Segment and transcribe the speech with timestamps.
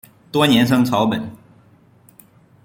[0.31, 1.29] 多年生草本。